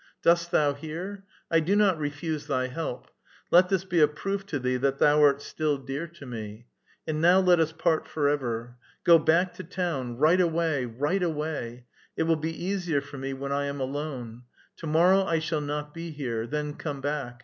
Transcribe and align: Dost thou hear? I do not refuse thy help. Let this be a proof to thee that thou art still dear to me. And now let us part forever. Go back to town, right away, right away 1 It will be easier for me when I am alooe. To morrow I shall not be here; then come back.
Dost 0.23 0.49
thou 0.49 0.73
hear? 0.73 1.25
I 1.51 1.59
do 1.59 1.75
not 1.75 1.99
refuse 1.99 2.47
thy 2.47 2.69
help. 2.69 3.11
Let 3.51 3.69
this 3.69 3.85
be 3.85 3.99
a 3.99 4.07
proof 4.07 4.47
to 4.47 4.57
thee 4.57 4.77
that 4.77 4.97
thou 4.97 5.21
art 5.21 5.43
still 5.43 5.77
dear 5.77 6.07
to 6.07 6.25
me. 6.25 6.65
And 7.05 7.21
now 7.21 7.39
let 7.39 7.59
us 7.59 7.71
part 7.71 8.07
forever. 8.07 8.77
Go 9.03 9.19
back 9.19 9.53
to 9.57 9.63
town, 9.63 10.17
right 10.17 10.41
away, 10.41 10.85
right 10.85 11.21
away 11.21 11.85
1 12.15 12.17
It 12.17 12.23
will 12.23 12.35
be 12.35 12.65
easier 12.65 12.99
for 12.99 13.19
me 13.19 13.33
when 13.33 13.51
I 13.51 13.67
am 13.67 13.77
alooe. 13.77 14.41
To 14.77 14.87
morrow 14.87 15.23
I 15.23 15.37
shall 15.37 15.61
not 15.61 15.93
be 15.93 16.09
here; 16.09 16.47
then 16.47 16.73
come 16.73 16.99
back. 17.01 17.39